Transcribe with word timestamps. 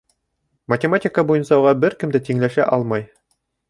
Математика 0.73 1.25
буйынса 1.33 1.61
уға 1.63 1.77
бер 1.85 1.99
кем 2.03 2.19
дә 2.19 2.25
тиңләшә 2.31 2.71
алмай 2.77 3.11